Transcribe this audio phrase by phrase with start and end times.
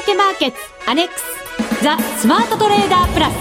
[0.00, 0.56] 掛けマーケッツ
[0.88, 3.34] アネックスザ・スマートトレーダープラス。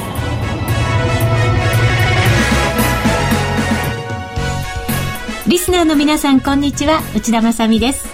[5.47, 7.01] リスナーの皆さんこんにちは。
[7.15, 8.07] 内田まさです。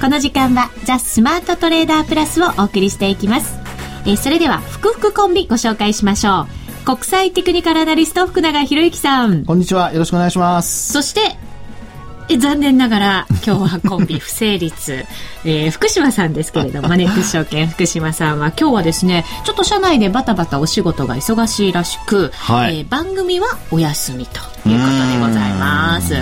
[0.00, 3.56] この時間はザ・スマートトレーダープラスをお送りしていきます。
[4.04, 6.46] えー、それでは福福コンビご紹介しましょ
[6.82, 6.84] う。
[6.84, 9.44] 国際テクニカルアナリスト福永博之さん。
[9.44, 9.92] こんにちは。
[9.92, 10.92] よろしくお願いします。
[10.92, 11.36] そして
[12.38, 15.06] 残念ながら今日はコンビ不成立、
[15.44, 26.14] えー、福島さんですけれど マネックス証券福島さんは今日はですねちょっと社内でバタバタお仕事が忙しいらしく、はい、えー、番組はお休みということでございます。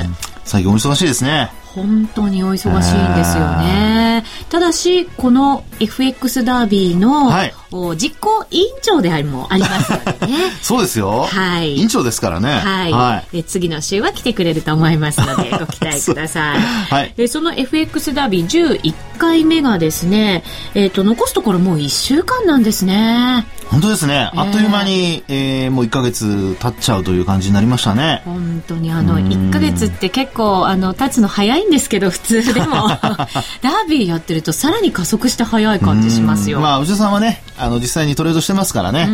[0.44, 2.82] 最近お忙しいですね本当にお忙しいんで
[3.24, 4.22] すよね。
[4.48, 7.54] ただし、この FX ダービーの、はい、
[7.96, 10.38] 実行委員長でありもありますのでね。
[10.62, 11.24] そうですよ。
[11.24, 11.74] はい。
[11.74, 12.52] 委員長ですからね。
[12.52, 12.92] はい。
[12.92, 16.58] はい、次の週は来てくれると思いますので、 ご期待ください。
[16.60, 17.12] はい。
[17.16, 20.44] で、その FX ダービー11回目がですね、
[20.74, 23.46] えっ、ー、と、残すところもう1週間なんですね。
[23.74, 24.30] 本当ですね。
[24.32, 28.22] あっという間に、えー、もう1か月経っちゃうという感じになりましたね。
[28.24, 36.60] 本当にあの、1か月って結構、あの、経つの早いんですけど、普通でも、 ダービーやってるとさらに加速して早い感じしますよ。
[36.60, 39.08] まあ、内田さんはね、あの、実際にトレードしてますからね。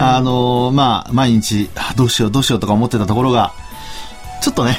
[0.00, 3.52] あの、まあ、毎日、どうしようどうしようとか思ってたところが、
[4.40, 4.78] ちょっとね、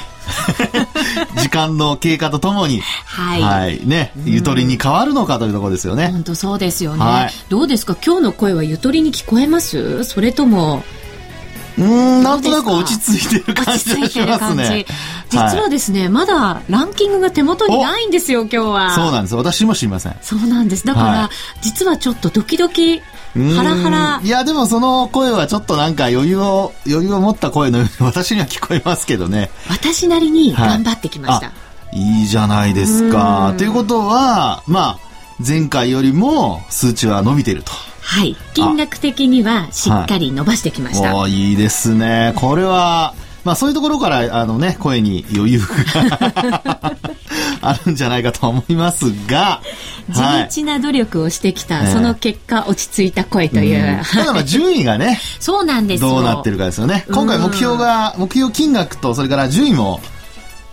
[1.38, 6.10] 時間の経過とともに、はい、はい、ね、ゆとりに変わるのかというところですよね。
[6.12, 10.04] 本当そうですよね、はい、どうですか、今日の声はゆとりに聞こえます？
[10.04, 10.84] それとも、
[11.78, 14.86] うん、なんとなく落ち着いてる感じがしますね。
[15.30, 18.96] 実はですね、はい、まだランキングが手元にないんですよ、今日は。
[18.96, 19.36] そうなんです。
[19.36, 20.16] 私も知りません。
[20.22, 20.86] そうなんです。
[20.86, 21.30] だから、はい、
[21.62, 23.02] 実はちょっとドキドキ
[23.36, 24.22] ハラハラ。
[24.24, 29.52] いや、でもその声はちょっとなんか余裕を、余裕を持った声のように 私には聞こえますけどね。
[29.70, 31.48] 私なりに頑張ってきました。
[31.48, 31.52] は
[31.92, 33.54] い、いいじゃないですか。
[33.58, 35.00] ということは、まあ、
[35.46, 37.74] 前回よりも数値は伸びてると。
[38.02, 38.38] はい。
[38.54, 41.14] 金額的にはしっかり伸ばしてきました。
[41.14, 42.34] はい、いいですね。
[42.38, 43.14] これは、
[43.46, 46.96] まあそういうところから、あのね、声に余裕が
[47.62, 49.62] あるんじゃないかと思いますが、
[50.50, 53.98] 地道な努力をしてきた、はい、その結果落ち着いた声という。
[53.98, 57.06] うん、ただまあ順位がね、 そうなんですどうなってるかですよね。
[57.12, 60.02] 今回目標が、目標金額とそれから順位も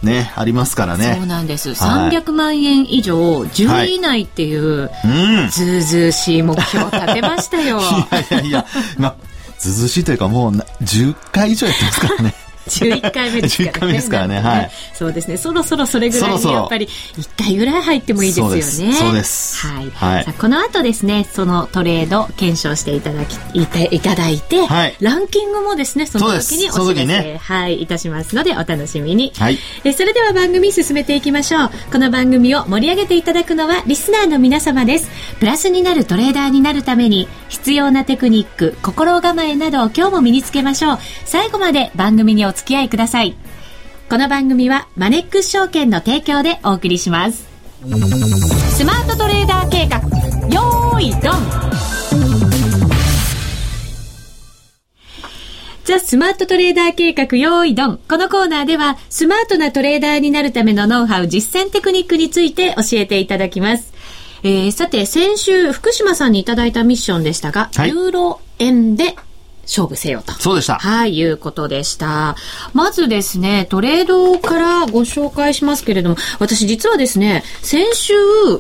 [0.03, 1.17] ね、ありますからね。
[1.19, 1.75] そうなんです。
[1.75, 7.81] はい、300万円以上、10位以内っていう、はい、ずうずうしい目標を立てましたよ。
[8.11, 8.67] いやいやいや、
[8.97, 9.15] まあ、
[9.59, 12.35] ずうずうしいというかもう10回以上やってますからね。
[12.81, 13.73] 11回目ですからね。
[13.73, 14.41] 回目ですからね。
[14.41, 14.71] はい。
[14.95, 15.37] そうですね。
[15.37, 18.95] そろそろそれぐらいにやっぱり1回ぐらい入ってもいいですよね。
[18.95, 19.67] そうです。
[19.67, 19.91] はい。
[19.91, 29.33] はい、この後ですね、そのトレード検証していただき、いたいただいて、はい、ランキングもですね、その時にお知らせ、ね、はい、いたしますのでお楽しみに。
[29.37, 29.59] はい。
[29.85, 31.71] えそれでは番組進めていきましょう。
[31.93, 35.11] この番組を盛り上げていただくのはリスナーの皆様です。
[35.39, 40.99] プラスになるトレーダーになるために必要なテクニック、心構えなどを今日も身につけましょう。
[41.27, 43.37] 最後まで番組にお付き合いください。
[44.09, 47.47] この番組はマネックス証券の提供でお送りします。
[47.85, 49.99] スマートトレーダー計画、
[50.49, 51.63] よーいドン
[55.85, 58.01] ザ・スマートトレーダー計画用意ドン。
[58.09, 63.92] このコーナーでは、スマートなトレーダーになるためのノウハウ、実践テクニックについて教えていただきます。
[64.45, 69.17] えー、さて、先週、福島さんにいただいたミッションでしたが、はい、ユーロ円で
[69.63, 70.33] 勝負せよと。
[70.33, 70.75] そうでした。
[70.75, 72.37] はい、いうことでした。
[72.73, 78.15] まずですね、トレードからご紹介しますけれども、私実はですね、先週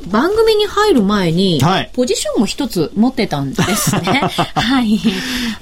[0.06, 4.02] 番組に入る前に、はい、ポジションを一つ持ってたんですね。
[4.54, 5.00] はい。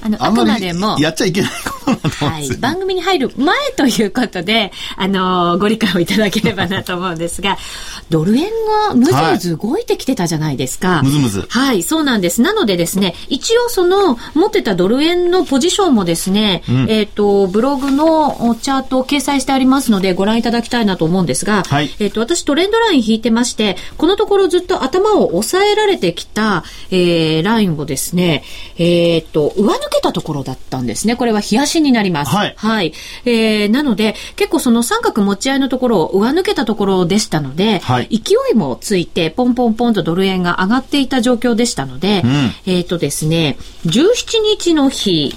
[0.03, 1.51] あの、あくまでも、やっちゃいけない
[1.97, 2.49] はい。
[2.59, 7.59] 番組に入る前ということで、あの、ご理解をいただければなと思うんですが、
[8.11, 8.45] ドル円
[8.89, 10.89] がむずむず動いてきてたじゃないですか。
[10.89, 11.47] はい、むずむず。
[11.49, 12.43] はい、そうなんです。
[12.43, 28.45] なのでですね、一応その、持ってたドル円のポジションもですね、うん、えっ、ー、と、ブログのチャートを掲載してありますので、ご覧いただきたいなと思うんですが、はい、えっ、ー、と、私トレンドライン引いてまして、このところずっと頭を押さえられてきた、えー、ラインをですね、
[28.77, 31.17] えっ、ー、と、上抜けたところだったんですね。
[31.17, 32.31] これは冷やしになります。
[32.35, 32.55] はい。
[32.57, 32.93] はい。
[33.25, 43.57] えー、なので、結構その三角持ち合いのところを上抜けたところでしたので、はい、勢いもついて、ポンポンポンとドル円が上がっていた状況でしたので、うん、えっ、とですね、
[43.87, 45.35] 17日の日、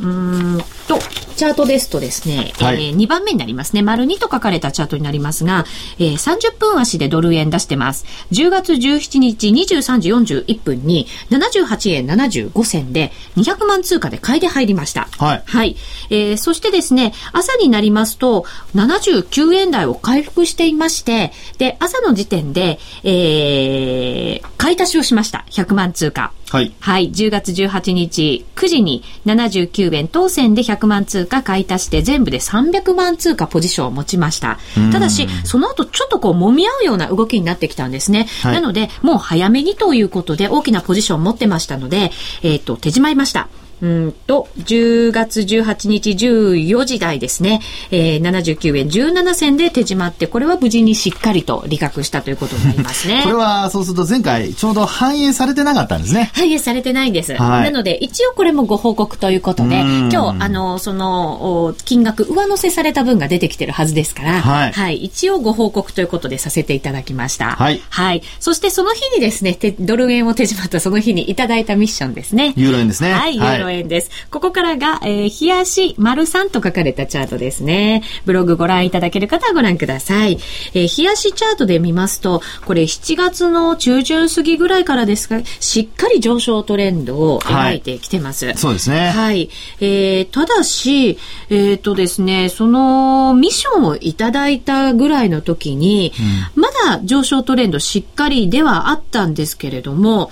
[0.00, 0.58] うん
[0.88, 0.98] と、
[1.36, 3.82] チャートですとですね、はい、えー、2番目になりますね。
[3.82, 5.66] 丸2と書かれたチャートになりますが、
[6.00, 8.06] えー、30分足でドル円出してます。
[8.32, 15.08] 10月17日23時41分に78円75銭で200万通貨で買いで入りました。
[15.18, 15.42] はい。
[15.46, 15.76] はい。
[16.10, 18.44] えー、そしてですね、朝になりますと
[18.74, 25.44] 79円台を回復していまして、で、朝の時点で、えー、買い足しをしました。
[25.50, 26.32] 100万通貨。
[26.50, 26.72] はい。
[26.80, 27.10] はい。
[27.10, 34.58] 10月18日9時に79円当選で100万通貨買い足して全部で300万通貨ポジションを持ちました。
[34.92, 38.28] ただし、その後ちょっとこう揉み合うような動きになってきたんですね。
[38.42, 42.10] はい、なので、もう早めにということで大きなポジションを持ってましたので、
[42.42, 43.48] えっ、ー、と、手締まいました。
[43.82, 47.60] うんと、10月18日14時台ですね、
[47.90, 53.22] えー、79円17銭で手締まって、これは無事にしっかりと利確したということになりますね。
[53.24, 56.30] これは、そうすると前回、ちょうど反映されてなかったんですね。
[56.34, 57.34] 反映されてないんです。
[57.34, 64.96] はい、なので、一応これもご報告ということで、今日、あの、その、金額、上乗せされた分が出てきてるはずですから、はい、はい。
[64.96, 67.50] 一応ご報告ということでさせていただきました。
[67.52, 67.80] はい。
[67.90, 68.22] はい。
[68.40, 72.54] そしてその日にですね、ドル円を手締まったその日にいただいたミッションですね。
[72.56, 73.12] ユーロ円ですね。
[73.12, 74.10] はい、ユーロ円です。
[74.30, 78.02] ここからが、えー、冷やし丸3と書かれたチャートですね。
[78.24, 80.38] ブログご覧いただける方はご覧ください。
[80.74, 88.46] えー、冷やしチャートで見ますと、これ7月の中旬過ぎぐらいからですが、しっかり上昇トレンドを描いてきてます。
[88.46, 89.10] はい、そうですね。
[89.10, 89.50] はい。
[89.80, 91.18] えー、ただし、
[91.50, 96.12] えっ、ー、とですね、そのミッションをいただいたぐらいの時に、
[96.56, 100.30] うん、まだ上昇トレンドしっかりではあったんですけれども、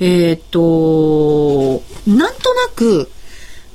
[0.00, 3.10] えっ、ー、と、なんとなく、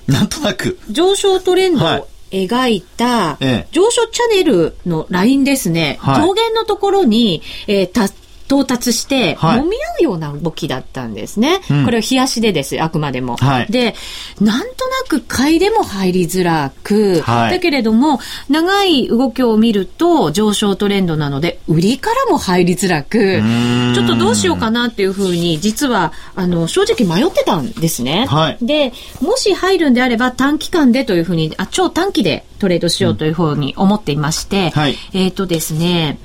[0.07, 0.79] なんとなく。
[0.89, 3.37] 上昇トレンドを描いた、
[3.71, 5.97] 上昇チャンネルのラインですね。
[6.01, 7.91] はい、上限のところに、えー、
[8.47, 11.61] 到達して、揉み合うような動きだったんですね。
[11.67, 13.37] はい、これは冷やしでです、あくまでも。
[13.37, 13.95] はい、で、
[14.39, 18.19] なんとなく買いでも入りづらく、はい、だけれども、
[18.49, 23.41] 長い動きを見ると上昇トレンドなので、売りからも入りづらく、
[23.95, 28.27] ちょっとどうしようかなっていうふうに、実は、あの、正直迷ってたんですね。
[28.61, 34.73] で、もし入るんであれば短期間でというふうに、あ超短期でトレードしようというふうに思っていまして、
[35.13, 36.17] うん、えっ、とですね、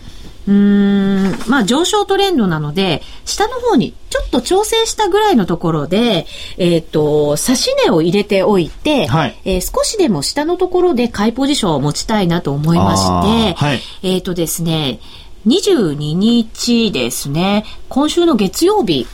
[0.49, 15.01] うん、まあ上昇トレンドなので、下の方にちょっと調整したぐらいのところで、えっ、ー、と、差し値を入れておいて、はい、えー、少しでも下のところで買いポジションを持ちたいなと思いまして、はい、えっ、ー、とですね、
[15.47, 19.07] 22日ですね、今週の月曜日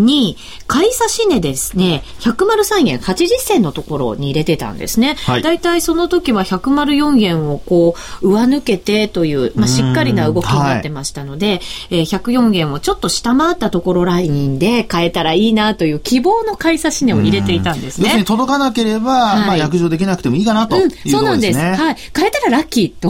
[0.00, 0.36] に、
[0.66, 5.16] 買い差し値ですね、103円80銭のところに入れてたんですね。
[5.26, 11.60] はい、だいたいその時は104円をこう、上抜けてという、まあ、しっかりな動きになってましたので、はい、
[11.90, 18.04] えー、104円をちょっと下回ったところラインで買えたらいいなという希望の買い差し値を入れていたんですね。
[18.04, 21.58] 要するに届かなければ、はい、まあ、約定できなくてもいいかなという、ねうん、そうなんです。
[21.58, 21.96] はい。
[22.12, 23.08] 買えたらラッキーと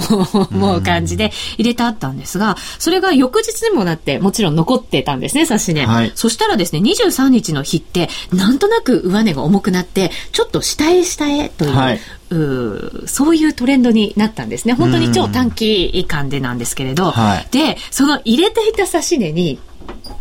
[0.50, 5.86] 思う感じで入れてあったんですが、それが翌日にもなって、もちろん残ってたんですね、差し値。
[5.86, 12.00] はい、そしたらですね、23日の日って、なんとなく上値が重くなって、ちょっと下へ下へという、はい、
[12.30, 14.74] うそういうトレンドになったんですね。
[14.74, 19.58] 本当に超短期間でなんですけれど、はい、で、その入れていた指し値に、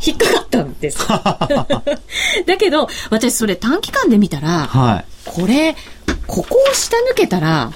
[0.06, 1.00] 引っかかったんです。
[1.07, 5.75] だけど、私それ短期間で見たら、はい、これ、
[6.25, 7.71] ここを下抜けたら、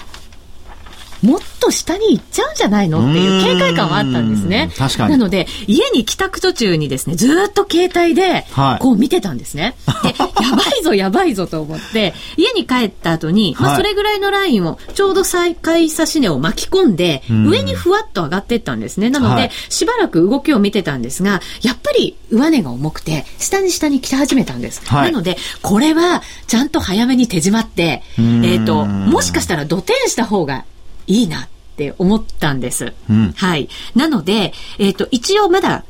[1.24, 3.00] もっと下に行っちゃうんじゃないの？
[3.00, 4.70] っていう警戒感はあったんですね。
[4.78, 5.12] 確かに。
[5.12, 8.46] なので、家に帰宅途中にですね、ずっと携帯で、
[8.80, 9.76] こう見てたんですね。
[9.88, 19.10] はい、で、 やばいぞ、やばいぞと思って、家に帰った後に、まあ、それぐらいのラインを、ちょうど再開差し値を巻き込んで、上にふわっと上がっていったんですね。
[19.10, 24.82] なので、しばらく動きを見てたんですが、やっぱり上値が重くて、下に下に来始めたんです。
[24.86, 30.66] はい、なので、これは、ちゃんと早めに手締まって、えっ、ー、と、もしかしたら土天した方が
[31.08, 32.94] いいなって思ったんです。
[33.10, 33.70] うん、はい。
[33.96, 35.86] なので、えっ、ー、と、一応まだ、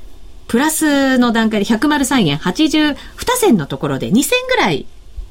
[0.47, 2.95] プラスの段階で103円82
[3.37, 4.85] 銭のところで2000ぐらい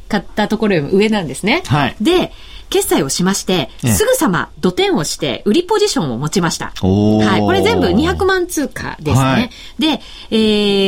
[0.09, 1.62] 買ったところより上なんですね。
[1.67, 1.97] はい。
[2.01, 2.33] で、
[2.73, 6.73] 決済をしまして、すぐさま土点をして、売りポジションを持ちました。
[6.81, 7.41] はい。
[7.41, 9.25] これ全部200万通貨ですね。
[9.25, 10.00] はい、で、
[10.31, 10.37] え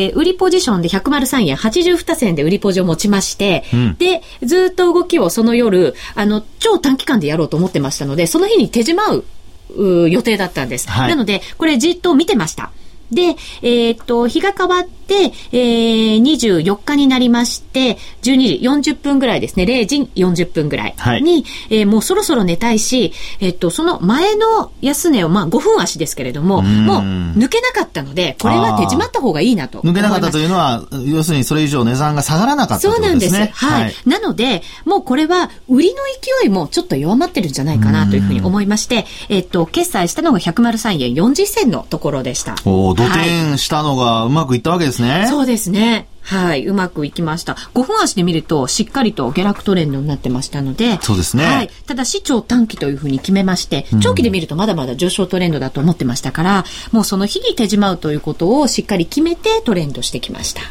[0.09, 10.88] ー、売りポジションで103円82銭で売りポジを持ちまして、うん、で、ずっと動きをその夜、あの、超短期間でやろうと思ってましたので、その日に手締まう予定だったんです。
[10.88, 12.71] はい、なので、これじっと見てました。
[13.12, 27.00] で、えー、っと、日が変わって、で、えー、24日になりまして、12時40分ぐらいですね、0時40分ぐらいに、はい、えー、もうそろそろ寝たいし、えっと、その前の安値を、まあ5分足ですけれども、もう
[27.38, 33.32] 抜けなかったので、これは手締まった方がいいなと抜けなかったというのは、要するにそれ以上値段が下がらなかったということですね。
[33.32, 33.64] そうなんです。
[33.64, 33.82] はい。
[33.82, 35.96] はい、なので、もうこれは売りの
[36.40, 42.54] 勢いもちょっと弱まってるんじゃないかなというふうに思いまして、えっと、決済したのが103円40銭のところでした。
[42.64, 45.11] おお、土点したのがうまくいったわけですね。
[45.11, 46.09] はい、そうですね。
[46.25, 47.53] はい、うまくいきました。
[47.75, 51.45] 5分足で見ると、しっかりと下落トレンドになってましたので、そうですね。
[51.45, 51.71] はい。
[51.87, 60.63] ただし、超短期というふうに決めまして、長期で見るとまだまだ上昇トレンドだと思ってましたから、もうその日に手じまうということをしっかり決めてトレンドしてきました。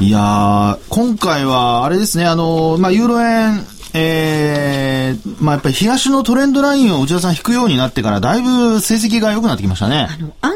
[0.00, 10.08] いや今回は、あれですね、あの、まあ、ユーロ円、えー、まあ、やっぱり東のトレンドラインを内田さん引くようになってから、だいぶ成績が良くなってきましたね。
[10.10, 10.54] あの、安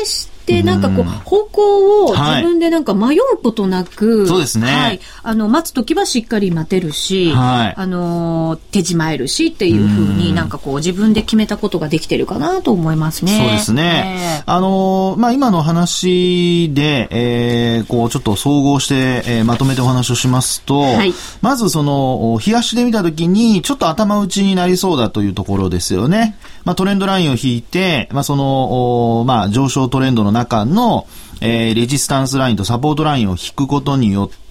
[0.00, 4.66] 定してで、なんかこう、方向を自分でなんか迷うことなく、はい、そうですね。
[4.66, 5.00] はい。
[5.24, 7.74] あの、待つときはしっかり待てるし、はい。
[7.76, 13.38] あの、手じまえるしっていうふうになんかこう、自分で決めたことができてるかなと思いますね。
[13.38, 14.42] そうですね。
[14.46, 21.12] あの、まあ、今の話で、えー、こう、ちょっと総合して、えー、まとめてお話をしますと、はい。
[21.42, 26.36] まずその、冷やしで見たときに、ちょっと頭打ちになりそうだというところですよね。
[26.64, 31.06] まあ、トレンドラインを引いて、まあ、その、まあ、上昇トレンドの中の、
[31.40, 34.45] えー、レジスタンスラインとサポートラインを引くことによって、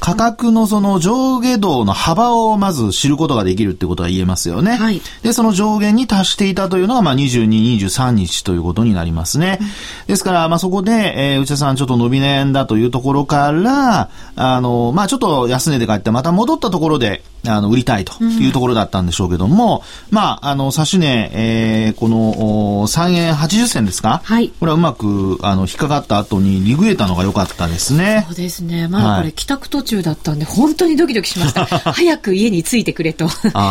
[0.00, 4.76] 価格のその上下動の幅をまず知ることができるってことが言えますよね。
[4.76, 5.02] はい。
[5.22, 9.58] で、その上限に達していたというのが、まあ、22、23日ということになりますね。
[10.06, 24.20] ですから、まあ、そこで、えー、内田さんちょっと伸び悩んだというところから、あの、まあ、ちょっと安値で買って、また戻ったところで、あの、売りたいというところだったんでしょうけども、うん、まあ、あの、差し値、えー、この、3円80銭ですか？
[24.24, 24.48] はい。
[24.48, 28.24] これはうまく、あの、引っかかった後にリグエたのが良かったですね。
[28.28, 28.88] そうですね。
[28.88, 31.66] まあ、これ、帰宅途中だったんで、本当にドキドキしました。
[31.92, 33.28] 早く家に着いてくれと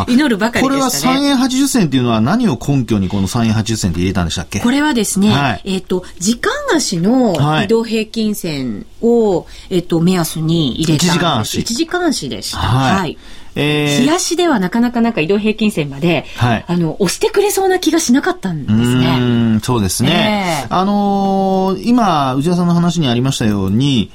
[0.08, 1.18] 祈るばかりでしたね。
[1.18, 4.60] これは3円80銭っていうのは何を根拠にこの3円80銭って入れたんでしたっけ？
[4.60, 11.06] これはですね、はい、えっ、ー、と、時間足の移動平均線を、はい、えっ、ー、と、目安に入れた。
[11.06, 11.60] 1時間足。
[11.60, 12.58] 1時間足でした。
[12.58, 13.18] はい、はい
[13.56, 19.18] えー、冷やしではなかなかなんか移動平均線まで、はい、あの、押してくれそうな気がしなかったんですね。
[19.20, 19.24] う
[19.58, 20.66] んそうですね。
[20.70, 24.12] えー、あのー、今、内田さんの話にありましたように、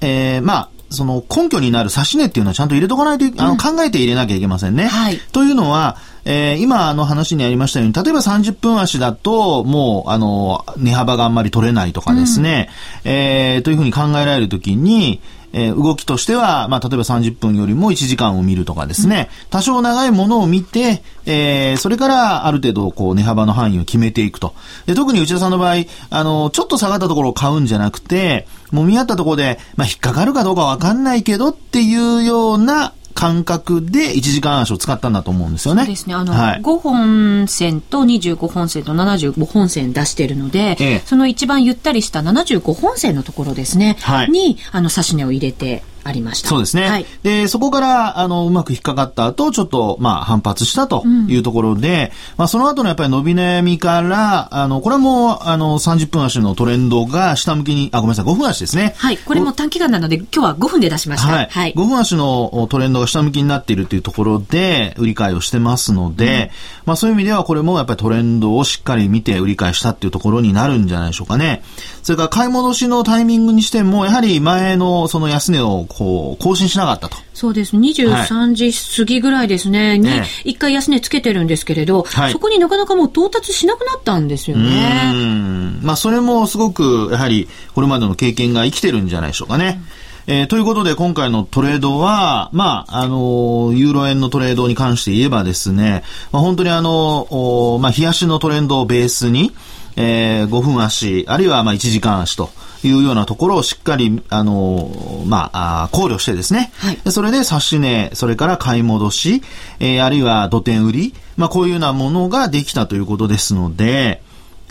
[0.00, 4.86] えー、まあ、その根拠になる指し値っていうのはちゃんと入れとかないと、あの、考えて入れなきゃいけませんね。
[4.86, 5.18] はい。
[5.32, 12.68] というのは、えー、今の話にありましたように、例えば30分足だと、もう、あの、値幅があんまり取れないとかですね、
[13.04, 15.20] うん、えー、というふうに考えられるときに、
[15.52, 24.54] えー、動きとしては、まあ、例えば30分よりも1時間を見るとかですね、多少長いものを見て、えー、それからある程度、こう、値幅の範囲を決めていくと。
[24.86, 35.82] で、特に内田さんの場合、あの、ちょっと下がったところを買うんじゃなくて、もみ合ったところで、まあ、引っかかるかどうかわかんないけどっていうような感覚で1時間足を使ったんだと思うんですよね。
[35.82, 36.14] そうですね。
[36.14, 46.48] あの、はい、5本線と25本線と75本線出してるので、ええ、その一番ゆったりした75本線のところですね、はい、に、あの、指値を入れて、ありました。
[46.48, 46.88] そうですね。
[46.88, 58.94] はい、で、そこから、あの、うまく引っかかった後、ちょっと、まあ、反発したというところで、うん、まあ、その後のやっぱり伸び悩みから、あの、これはもう、あの、30分足のトレンドが下向きに、あ、ごめんなさい、5分足ですね。
[58.96, 59.18] はい。
[59.18, 61.32] これも短期間なので、今日は5分で出しました。
[61.32, 61.48] はい。
[61.50, 66.50] はい、5分足のトレンドが下向きになっているというところで、売り買いをしてますので、
[66.84, 71.62] うん、まあ、そういう意味では、これもやっぱりトレンドをしっかり見て売り買いしたっていうところになるんじゃないでしょうかね。
[72.02, 77.16] それから買い戻しのタイミングにしても、やはり前のその安値をこう、更新しなかったと。
[77.32, 77.74] そうです。
[77.74, 80.10] 23時過ぎぐらいですね、に、
[80.44, 85.12] 一回安値つけてるんですけれど、はい、そこになかなかもう到達しなくなったんですよね。
[85.14, 89.80] うんまあ、それもすごく、やはり、これまでの経験が生きてるんじゃないでしょうかね。
[90.28, 99.54] うん、えー、ということで、今回のトレードは、まあ、あのユーロ円のトレードに関して言えばですね、まあ、本当にあのまあ、冷やしのトレンドをベースに、
[99.96, 102.50] えー、5分足、あるいはまあ1時間足と
[102.84, 109.42] いうようなところをしっかり、あのまあ、考慮してですね、はい、それで指し値、それから買い戻し、
[109.80, 114.22] えー、あるいは土点売り、まあ、こういうようなものができたということですので、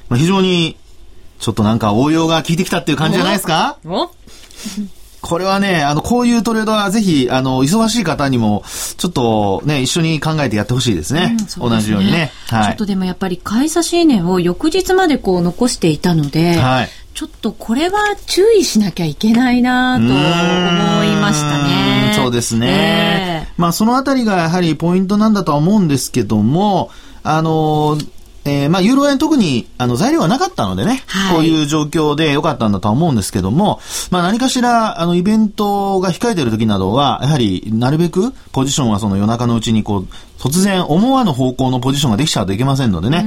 [0.09, 0.77] まあ、非常に、
[1.39, 3.77] ちょっとなんか応用が効いてきたっていう感じじゃないですか？
[5.21, 8.63] これはね、あの、こういうトレードはぜひ、あの、忙しい方にも、
[8.97, 11.35] ちょっとね、一緒に考えてやってほしいですね。
[11.39, 12.31] うん、すね同じようにね。
[12.47, 12.65] はい。
[12.67, 16.89] ちょっとでもやっぱり、買い差し値を翌日までこう残していたので、はい。
[17.15, 22.13] ちょっとこれは注意しなきゃいけないなと思いましたね。
[22.13, 23.47] そうですね。
[23.47, 26.91] えー、まあそのあたりがやはりポイントなんだとは思うんですけども、
[27.23, 27.97] あの
[28.43, 33.79] えー、まあ、ユーロ円特に、あの、材料はなかったのでね、はい、こういう状況で良かったんだとは思うんですけども、
[34.11, 40.07] まあ、何かしら、あの、イベントが控えている時などは、やはり、なるべく、ポジションはその夜中のうちに、こう、
[40.37, 43.23] 突然思わぬ方向のポジションができちゃうといけませんのでね、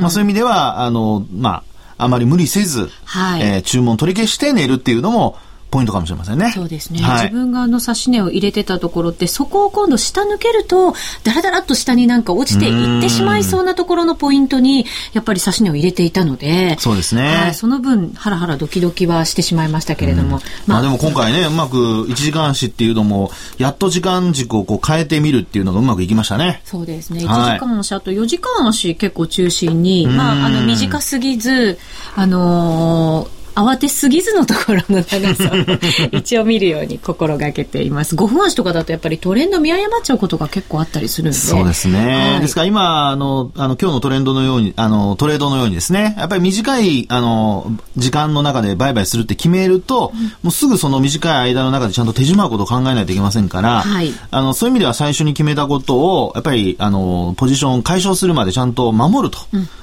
[0.00, 1.69] まあ、そういう意味では、あの、まあ、
[2.02, 5.38] あまり無理せず、はい、えー、注文取り消して寝るっていうのも、
[5.70, 6.50] ポイントかもしれませんね。
[6.52, 7.00] そうですね。
[7.00, 17.34] はい、自分があの指し値を入れてたところって、そこを今度下抜けると、だらだらっと下になんか落ちていってしまいそうなところのポイントに、やっぱり指し値を入れていたので、そうですね。
[17.34, 20.40] はい、その分、ハラハラドキドキはしてしまいましたけれども。
[20.66, 26.62] まあ、でも今回ね、うまく1時間足っていうのも、やっと時間軸をこう変えてみるっていうのがうまくいきましたね。
[26.64, 27.20] そうですね。
[27.20, 31.78] 1時間足、あと4時間足結構中心に、まあ、あの短すぎず、
[32.16, 35.56] あのー慌てすぎずのところの長さを
[36.16, 38.14] 一応見るように心がけています。
[38.14, 41.38] 5分足とかだとやっぱりトレンド見誤っちゃうことが結構あったりするんで。
[41.38, 42.30] そうですね。
[42.32, 59.38] はい、ですから今、あの、あの、今日のトレンドのように、あの、トレードのようにですね、やっぱり短い、あの、時間の中で売買するって決めると、うん、もうすぐその短い間の中でちゃんと手締まうことを考えないといけませんから、はい、あの、そういう意味では最初に決めたことを、やっぱり、あの、ポジション解消するまでちゃんと守ると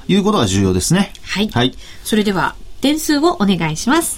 [0.08, 1.14] いうことが重要ですね。
[1.24, 1.50] はい。
[1.50, 1.74] はい。
[2.04, 2.56] それでは、
[2.88, 4.18] 点数をお願いします。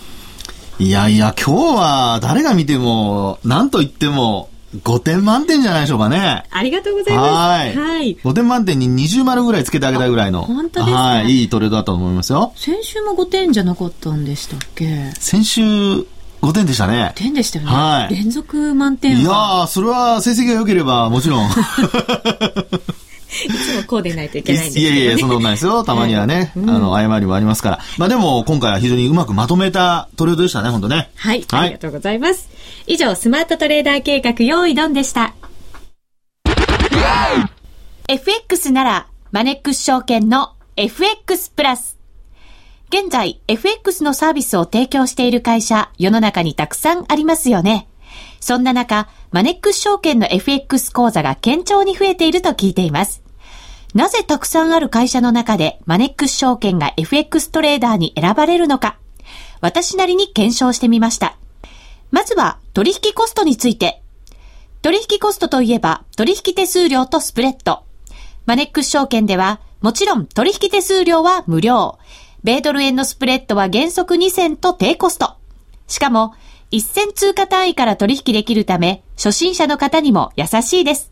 [0.77, 4.49] いやいや、今日は誰が見ても、何と言っても、
[4.83, 6.43] 5点満点じゃないでしょうかね。
[6.51, 7.31] ありがとうございます。
[7.31, 7.75] はい。
[7.75, 8.15] はい。
[8.17, 10.43] 5点満点に20丸ぐらいつけてあげたいぐらいの。
[10.43, 10.97] 本当ですか？
[10.99, 11.31] はい。
[11.31, 12.53] いいトレードだと思いますよ。
[12.55, 15.09] 先週も5点じゃなかったんでしたっけ？
[15.19, 16.05] 先週、5
[16.53, 17.13] 点でしたね。
[17.15, 17.71] 点でしたよね。
[17.71, 18.13] はい。
[18.15, 21.49] 連続満点いやそれは成績が良ければもちろん。
[23.45, 25.83] いつもこうでないといけないんですよ、ね、いやいや、そんなことないですよ。
[25.83, 27.79] たまにはね、はい、あの、誤りもありますから。
[27.97, 31.11] まあでも、今回は非常にうまくまとめたトレードでしたね、本当ね。
[31.15, 31.45] はい。
[31.51, 32.49] ありがとうございます。
[32.87, 35.33] 以上、スマートトレーダー計画、用意ドンでした。
[38.07, 41.97] FX なら、マネックス証券の FX プラス。
[42.91, 47.87] 現在、FX のサービスを提供している会社、世の中にたくさんありますよね。
[48.39, 53.21] そんな中、マネックス証券の FX 講座が堅調に増えていると聞いています。
[53.93, 58.97] なぜたくさんある会社の中でマネックス証券が FX トレーダーに選ばれるのか、
[59.61, 61.37] 私なりに検証してみました。
[62.11, 64.01] まずは取引コストについて。
[64.81, 67.83] 取引コストといえば取引手数料とスプレッド。
[68.45, 71.99] マネックス証券ではもちろん取引手数料は無料。
[72.43, 75.35] 米ドル円のスプレッドは原則2銭と低コスト。
[75.87, 76.33] しかも
[76.71, 81.11] 一銭通貨単位から取引できるため、初心者の方にも優しいです。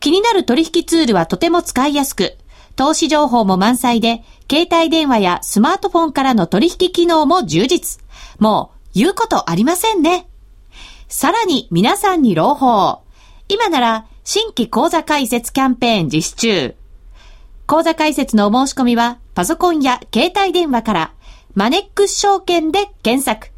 [0.00, 2.36] 気になる取引ツールはとても使いやすく、
[2.76, 8.00] 投資情報も満載で、携帯電話やスマートフォンからの取引機能も充実。
[8.38, 10.28] もう、言うことありませんね。
[11.08, 13.00] さらに皆さんに朗報。
[13.48, 16.76] 今なら、新規講座開設キャンペーン実施中。
[17.66, 21.12] 講座開設のお申し込みは、パソコンや携帯電話から、
[21.54, 23.57] マネックス証券で検索。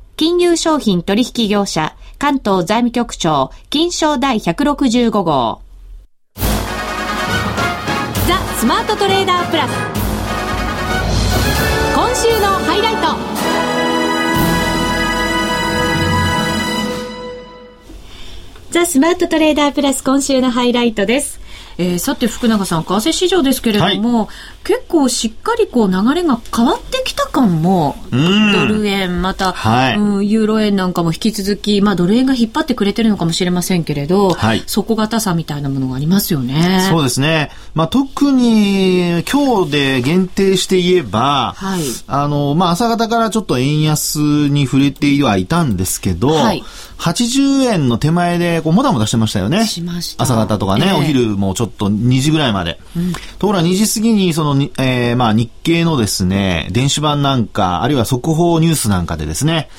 [0.15, 5.61] 金融商品取引業者、関東財務局長、金賞第165号。
[6.35, 6.43] ザ・
[8.57, 9.71] スマートトレーダープラス。
[11.95, 13.01] 今週のハイライト。
[18.69, 21.40] ザ・スマートトレーダープラス今週のハイライトです。
[21.77, 24.27] えー、さて福永さん為替市場ですけれども、はい、
[24.63, 36.87] 結構しっかりこう流れが変わってきた感もドル円また、はい、うん、ユーロ円なんかも引き続き、まあ、ドル円が引っ張ってくれてるのかもしれませんけれど、はい、底堅さみたいなものがありますよね。
[36.89, 46.63] そうですね、まあ、特に今日で限定して言えば、はい、あのまあ、朝方からちょっと円安に触れてはいたんですけど、はい。
[47.01, 49.65] 80円の手前でこうもたもたしてましたよね。
[50.17, 52.79] 朝方とかね、えー、お昼もちょっと2時ぐらいまで。
[52.97, 59.69] うん、ところが2時過ぎにその、えー、まあ日経のですね、電子版なんか、あるいは速報ニュースなんかでですね、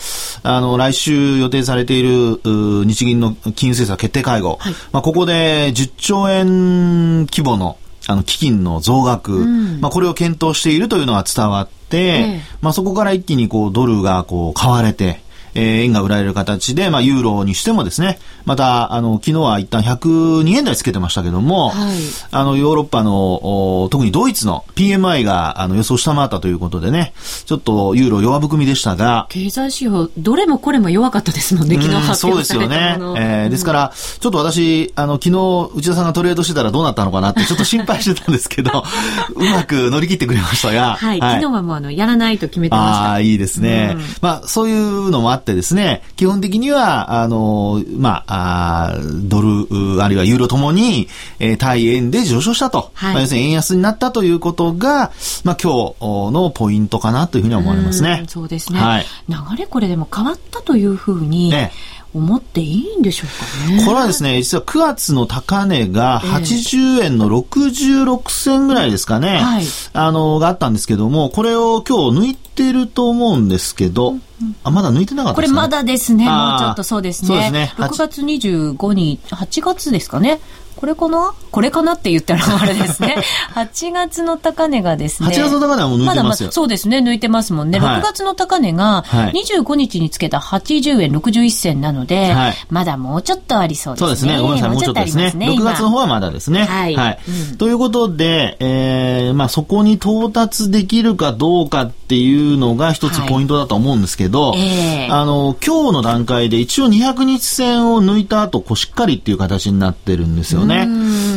[0.45, 2.41] あの、来週予定されている
[2.87, 15.21] 日銀の金融政策決定会合、はい、まあここで10兆円規模のあの基金の増額、うん、まあこれを検討しているというのが伝わって、えー、まあそこから一気にこうドルがこう買われて、
[15.55, 21.97] えー、円が売られる形で、まあ、ユーロにしてもですね、また、あの、昨日は一旦102円台つけてましたけども、はい、
[22.31, 27.13] あの、ヨーロッパの、特にドイツの PMI が、あの、予想下回ったということでね、
[27.47, 32.67] ちょっとユーロ弱含みでしたが、経済指標、どれもこれも弱かったですもんね、昨日発表された。
[32.67, 33.21] そうですよね。
[33.21, 38.85] えー、ですから、ちょっと私、あの、昨日、内田さんがトレードしてたらどうなったのかなって、ちょっと心配してたんですけど、
[39.35, 43.03] うまく乗り切ってくれましたが、はい、はい、昨日はもうあの、やらないと決めてました。
[43.11, 43.93] ああ、いいですね。
[43.97, 52.91] うん、まあ、そういうのもあってですね、基本的には、あの、まあ、あドル、あるいはユーロともに、えー、対円で上昇したと。
[52.95, 55.11] はい、まあ、要するに円安になったということが、
[55.45, 58.23] まあ、今日のポイントかなというふうに思われますね。
[58.25, 58.81] うそうですね。
[58.81, 61.73] はい、流れこれでも変わったというふうに、ね
[62.15, 63.85] 思っていいんでしょうかね。
[63.85, 74.23] これはですね、実は9月の高値が80円の66銭ぐらいですかね、えーはい、あの、があったんですけども、これを今日抜いてると思うんですけど、うん
[74.65, 75.57] あ、まだ抜いてなかったですね。
[75.57, 76.25] これまだですね。
[76.25, 77.29] もうちょっとそうですね。
[77.29, 77.73] そうですね。
[77.77, 80.41] 6月25日、8月ですかね。
[80.77, 81.35] これかな？
[81.51, 83.17] これかなって言ったらあれですね。
[83.55, 85.29] 8月の高値がですね。
[85.29, 86.15] 8月の高値はもう抜いてますよ。
[86.15, 87.79] まだまだそうですね、抜いてますもんね。
[87.79, 94.07] はい、6月の高値が25日につけた80円61銭なので、はい、まだもうちょっとありそうですね。
[94.07, 94.39] そうですね。
[94.41, 95.33] ごめんなさい、もうちょっとですね。
[95.35, 96.65] 6月の方はまだですね。
[96.65, 96.97] はい。
[96.97, 97.19] はい。
[97.51, 110.62] うん、ということで、えー、まあそこに到達できるかどうかっていうのが一つポイントだと思うんですけど、はいえー、あの、今日の段階で一応200日線を抜いた後、こうしっかりっていう形になってるんですよね。
[110.67, 110.89] ね。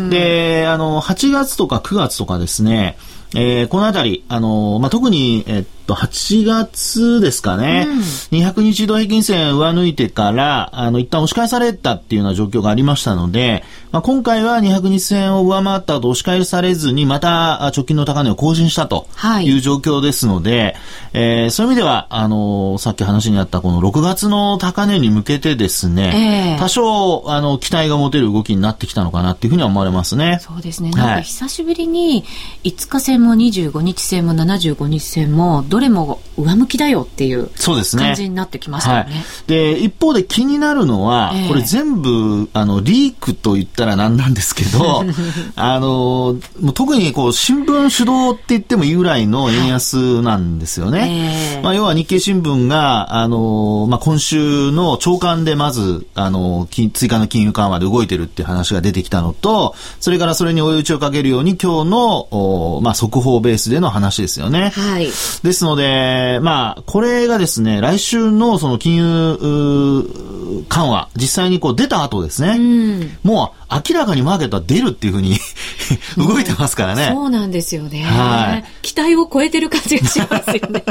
[0.10, 2.98] で、あの、8月とか9月とかですね、
[3.36, 8.00] えー、このあたり、あの、まあ、特に、えっと、8月ですかね、うん、
[8.40, 19.08] 200日移動平均線上抜いてから、あの、一旦押し返されたっていうような状況がありましたので、まあ、今回は200日線を上回った後押し返されずに、また直近の高値を更新したと
[19.42, 19.58] い。
[19.58, 20.76] う状況ですので、はい、
[21.14, 30.40] えー、そういう意味では、あの、さっき話にあったこの6月の高値に向けてですね、えー、多少、あの、期待が持てる動きになってきたのかなっていうふうには思われますね。
[30.42, 30.92] そうですね。
[30.92, 32.24] なんか久しぶりに、
[32.64, 39.10] 5日線も25日線も75日線も、どれも上向きだよっていう感じになってきましたよね。
[39.10, 45.04] ねはい、で、一方で気になるのは、えー、これ全部、あの、リークと言ったらなんなんですけど、
[45.58, 51.00] あの、もう特にこう、新聞主導って言ってもいいぐらいの円安なんですよね。
[51.02, 64.70] はいえー、まあ、要は日経新聞が、あの、まあ、今週の朝刊でまず、あの、追加の金融緩和で動いてるっていう話が出てきたのと、それからそれに追い打ちをかけるように今日の、まあ、速報ベースでの話ですよね。
[64.70, 65.08] はい。
[65.44, 75.38] ですので、えー、まあ、これがですね、来週のその金融緩和、実際にこう出た後ですね、うん、もう明らかにマーケットは出るっていうふうに
[76.18, 78.04] 動いてますからね、そうなんですよね。
[78.04, 78.66] はい。
[78.82, 80.84] 期待を超えてる感じがしますよね。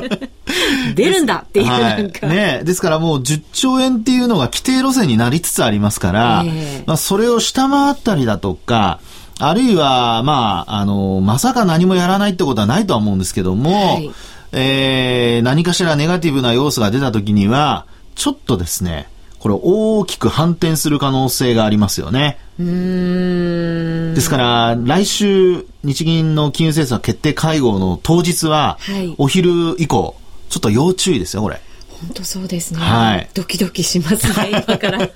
[0.95, 2.61] 出るんだっていうはい、ね。
[2.65, 9.01] ですからもう10兆円っていうのが規定路線になりつつありますから、えー、まあ、それを下回ったりだとか、
[9.39, 14.11] あるいは、まあ、あの、まさか何もやらないってことはないとは思うんですけども、はい
[14.57, 19.09] えー、何かしらネガティブな要素が出た時には、ちょっとですね、
[19.41, 22.39] これ大きく反転する可能性がありますよね。
[22.59, 30.17] ですから、来週、日銀の金融政策決定会合の当日は、はい、お昼以降、
[30.49, 31.61] ちょっと要注意ですよ、これ。
[32.01, 32.81] 本当そうですね。
[32.81, 33.29] はい。
[33.35, 35.11] ドキドキしますね、 今から。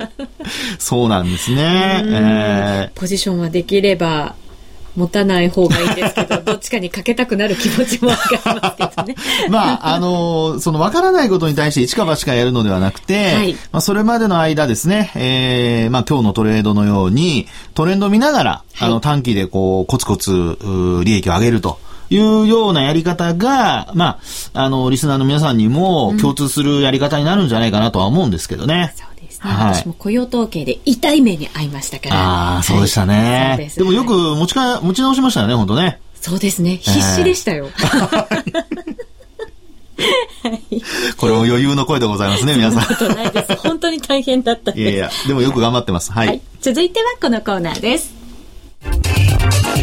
[0.79, 2.03] そうなんですね。
[2.07, 4.35] えー、ポジションはできれば、
[4.97, 9.17] 持たない方がいいですけど、 どっちかにかけたくなる気持ちもわかりますけどね。
[9.49, 20.59] まあ、あのそのわからないことに対して一か八かやるのではなくて、はい、まあ、それまでの間ですね、えー、まあ今日のトレードのように、トレンドを見ながら、はい、あの短期でこう、コツコツ、
[21.05, 21.79] 利益を上げると。
[22.11, 24.19] いうようなやり方が、ま
[24.55, 28.95] あ、あの、リスナーの皆さんにも共通するやり方になるんじゃないかなとは思うんですけどね。
[29.03, 32.17] うんですね、はい、私も雇用統計で痛い目に遭いましたから。
[32.17, 33.57] ああ、そうでしたね。
[33.59, 36.01] ででもよく持ちか、持ち直しましたよね、本当ね。
[36.21, 36.77] そうですね。
[36.77, 37.69] 必死でしたよ。
[41.17, 42.97] これも余裕の声でございますね、 皆さん。
[42.97, 43.57] そん。
[43.57, 46.13] 本当に大変だったいやいや、でもよく頑張ってます。
[46.13, 46.27] はい。
[46.29, 48.15] はい、続いてはこのコーナーです。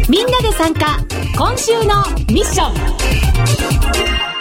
[0.07, 0.97] みんなで参加、
[1.37, 2.71] 今週のミッショ
[4.31, 4.34] ン。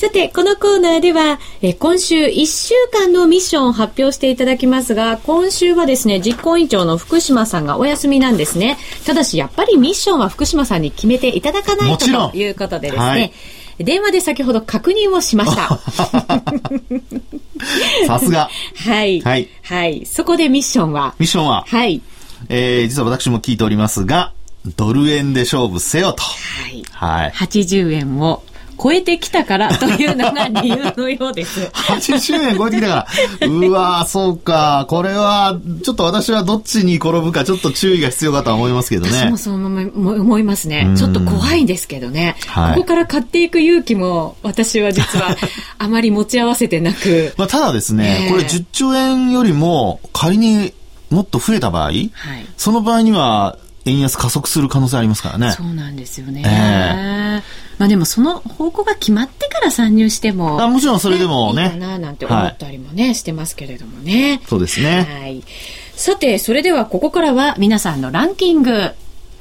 [0.00, 8.78] さて、このコーナーでは、え今週1週間のミッションを発表していただきますが、今週はですね、実行委員長の福島さんがお休みなんですね。
[9.04, 13.30] ただし、やっぱりミッションは福島さんに決めていただかないとということでですね、はい、
[13.84, 15.68] 電話で先ほど確認をしました。
[18.08, 18.48] さすが。
[18.76, 19.20] はい。
[19.20, 19.50] はい。
[19.64, 20.06] はい。
[20.06, 21.14] そこでミッションは？
[21.18, 21.66] ミッションは？
[21.68, 22.00] はい。
[22.48, 24.32] えー、実は私も聞いておりますが、
[24.78, 26.22] ドル円で勝負せよと。
[26.22, 26.82] はい。
[26.90, 27.30] はい。
[27.32, 28.42] 80円を
[28.82, 31.60] 超えてきたからというのが理由のようです。
[31.72, 33.06] 80円超えてきたか
[33.40, 33.46] ら。
[33.46, 34.86] うわそうか。
[34.88, 39.12] これは、ちょっと私はどっちに転ぶか、ちょっと注意が必要かとは思いますけどね。
[39.12, 40.94] 私もそう思いますね。
[40.96, 42.36] ちょっと怖いんですけどね。
[42.46, 45.36] はい、ここから買っていく勇気も、私は実は、
[45.78, 47.34] あまり持ち合わせてなく。
[47.36, 50.72] まあ、ただですね、これ10兆円よりも、仮に
[51.10, 52.12] もっと増えた場合、はい、
[52.56, 55.52] その場合には、円安加速する可能性ありますからね。
[55.52, 56.42] そうなんですよね。
[56.44, 57.42] えー、
[57.78, 60.60] まあでもその方向が決まってから参入しても。
[60.60, 61.64] あもちろんそれでもね。
[61.64, 64.42] いいかななんて思ったりもね、はい、してますけれどもね。
[64.46, 65.06] そうですね。
[65.20, 65.42] はい。
[65.94, 68.90] さて、それではここからは皆さんのランキング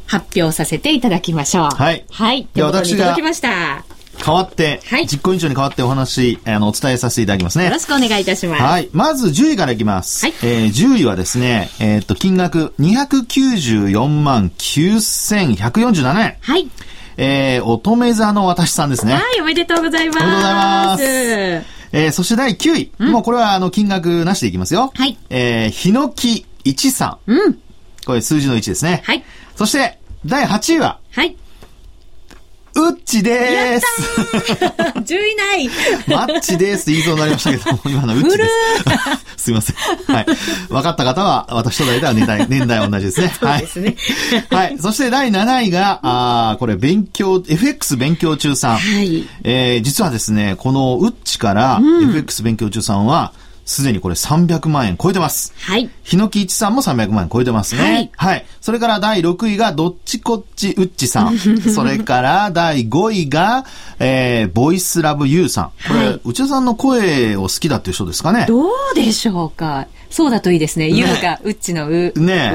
[0.08, 1.76] 発表させていただきましょう。
[1.76, 2.06] はい。
[2.10, 2.48] はい。
[2.54, 3.06] で、私が。
[3.06, 3.89] 届きました。
[4.20, 7.66] 代わって、はい、実行委員長に代わってお話、あの、お伝えさせていただきますね。
[7.66, 8.62] よろしくお願いいたします。
[8.62, 8.90] はい。
[8.92, 10.26] まず10位からいきます。
[10.26, 10.36] はい。
[10.44, 16.38] えー、10位はですね、えー、っと、金額294万9147円。
[16.40, 16.70] はい。
[17.18, 19.14] えー、乙女座の私さんですね。
[19.14, 20.24] はい、おめでとうございます。
[20.24, 21.80] おめでとうございます。
[21.92, 22.92] えー、そして第9位。
[23.00, 24.92] うん、もうこれはあの、金額なしでいきますよ。
[24.94, 25.18] はい。
[25.30, 27.32] えー、ヒノキ1さん。
[27.32, 27.60] うん。
[28.06, 29.02] これ数字の1ですね。
[29.06, 29.24] はい。
[29.56, 31.00] そして、第8位は。
[31.12, 31.36] はい。
[32.76, 33.86] うっちでーす。
[35.00, 35.70] 10位内。
[36.08, 38.50] マッチですって言いそうになりましたけども、今のうっちです。
[39.46, 39.76] すいません。
[40.14, 40.26] はい。
[40.70, 43.34] 分かった方は、私と大体は年代、年代同じですね。
[43.40, 43.96] そうですね。
[44.50, 44.78] はい。
[44.80, 48.78] そして第7位が、あこれ勉強、FX 勉強中さん。
[48.78, 49.28] はい。
[49.44, 53.34] えー、実はですね、このうっちから、FX 勉強中さんは、
[53.70, 55.54] すでにこれ300万円超えてます。
[55.60, 55.92] はい。
[56.04, 57.82] ヒノキ一さんも300万円超えてますね。
[57.84, 58.12] はい。
[58.16, 58.46] はい。
[58.62, 61.38] それから第6位がどっちこっちうっちさん。
[61.38, 63.66] それから第5位が、
[64.00, 65.66] えー、ボイスラブユーさん。
[65.88, 68.48] これ、はい、内田さんの声を好きだっていう人ですかね。
[68.48, 69.86] どうでしょうか？
[70.10, 70.90] そうだといいですね。
[70.90, 72.14] ゆ、うが、うっちのう。
[72.16, 72.52] ね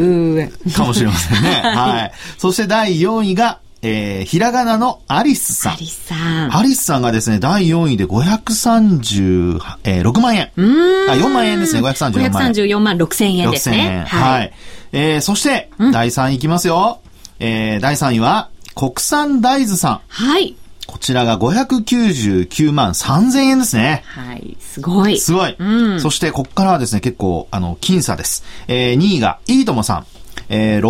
[0.66, 0.72] え。
[0.72, 1.50] かもしれませんね。
[1.62, 2.12] はい。
[2.38, 5.72] そして第4位が、えー、ひらがなのアリスさん。
[5.74, 6.14] アリスさ
[6.46, 6.56] ん。
[6.56, 10.50] アリスさんがですね、第4位で536、えー、万円。
[10.56, 11.10] うん。
[11.10, 12.52] あ、4万円ですね、534万円。
[12.52, 13.76] 534万6千円ですね。
[13.76, 14.04] 6千円。
[14.06, 14.32] はい。
[14.32, 14.52] はい、
[14.92, 17.00] えー、そして、うん、第3位いきますよ。
[17.40, 20.00] えー、第3位は、国産大豆さん。
[20.08, 20.56] はい。
[20.86, 24.02] こちらが599万3000円ですね。
[24.06, 24.56] はい。
[24.60, 25.18] すごい。
[25.18, 25.56] すごい。
[25.58, 26.00] うん。
[26.00, 28.44] そして、ここからはですね、結構、あの、僅差です。
[28.66, 30.06] えー、2位が、いいともさん。
[30.48, 30.80] えー、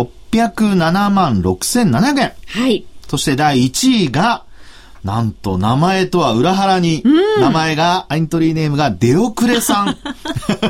[0.41, 2.33] 607万6700円。
[2.47, 2.85] はい。
[3.07, 4.43] そして第1位が、
[5.03, 7.03] なんと名前とは裏腹に、
[7.39, 9.97] 名前が、エントリーネームが出遅れさん。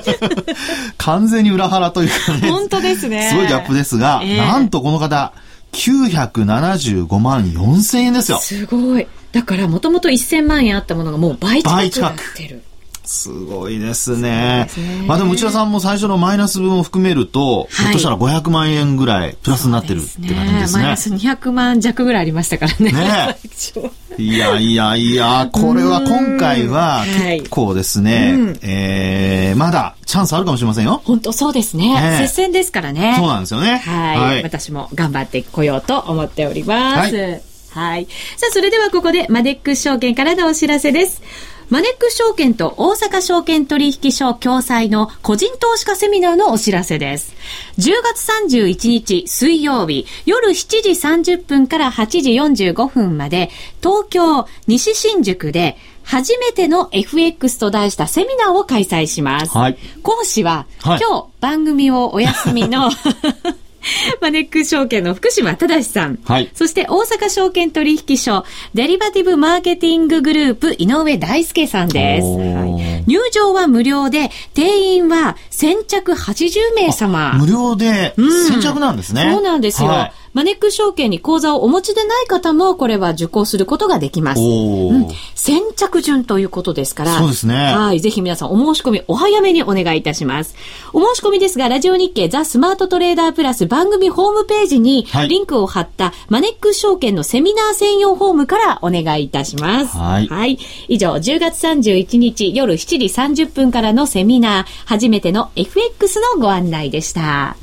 [0.97, 2.49] 完全に裏腹というかね。
[2.49, 3.29] 本当ですね。
[3.29, 5.31] すごいギャップですが、えー、なんとこの方、
[5.71, 8.39] 975万4千円ですよ。
[8.39, 9.07] すごい。
[9.31, 12.61] だからもともと1000万円あったものがもう倍近くなってる。
[13.05, 14.67] すごいですね。
[14.69, 20.67] すねまあでも内田さんも最初のマイナス分を含めると、はい、ひょっとしたら500万円ぐらいプラスになってるって感じですね。
[20.67, 22.91] すねマイナス200万弱ぐらいありましたからね。
[22.91, 23.37] ね
[24.17, 31.01] いやいやいや、これは今回は結構ですね、はい、えー、まだチャンスあるかもしれませんよ。
[31.03, 31.93] 本当そうですね。
[31.93, 33.15] ね接戦ですからね。
[33.17, 33.81] そうなんですよね。
[33.85, 34.19] はい。
[34.19, 37.15] はい、私も頑張ってこようと思っております。
[37.15, 37.41] はい
[37.75, 38.05] はい。
[38.37, 41.21] さあ、それではここでマネックス証券からのお知らせです。
[41.69, 47.35] マネックス証券と大阪証券取引所共催の個人投資家セミナーのお知らせです。
[47.79, 52.31] 10月31日水曜日夜7時30分から8時
[52.71, 53.49] 45分まで
[53.81, 59.57] 東京西新宿で初めての FX と題したセミナーを開催します。
[59.57, 62.91] はい、講師は、はい、今日番組をお休みの
[64.21, 66.19] マネック証券の福島正さん。
[66.25, 66.49] はい。
[66.53, 72.27] そして大阪証券取引所デリバティブマーケティンググループ井上大輔さんです。
[72.27, 77.33] はい、入場は無料で、定員は先着80名様。
[77.33, 78.13] 無料で
[78.49, 79.23] 先着なんですね。
[79.23, 79.89] うん、そうなんですよ。
[79.89, 84.41] はいマネック証券に口座をお持ちでない方も、これは受講することができます。
[84.41, 87.17] うん、先着順ということですから。
[87.17, 87.55] そうですね。
[87.55, 88.01] はい。
[88.01, 90.53] ぜひ皆さんお申し込みお早めにお願いいたします。
[90.91, 99.97] お申し込みですが、ラジオ日経ザ・スマートトレーダープラス番組ホームページにリンクを貼ったマネック証券のセミナー専用フォームからお願いいたします。
[99.97, 100.27] はい。
[100.27, 100.59] はい。
[100.89, 107.55] 以上、10月31日夜7時30分からのセミナー、初めての FX のご案内でした。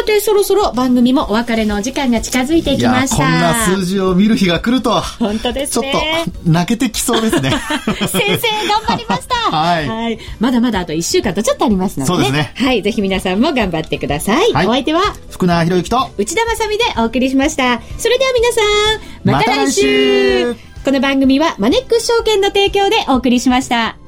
[0.00, 3.16] さて、そろそろ番組もお別れの時間が近づいてきました。
[3.16, 5.02] こんな数字を見る日が来るとは。
[5.02, 5.92] 本当ですね。
[5.92, 7.50] ちょっと、泣けてきそうですね。
[8.08, 9.34] 先生、頑張りました。
[9.54, 10.18] はい、はい。
[10.38, 12.52] まだまだあと1週間とちょっとありますので、ね、そうですね。
[12.54, 12.82] はい。
[12.82, 14.52] ぜひ皆さんも頑張ってください。
[14.52, 17.82] はい、お相手は、福永博之と、内田まさみでお送りしました。
[17.98, 23.99] それでは皆さん、また来週ま、この番組はマネックス証券の提供でお送りしました。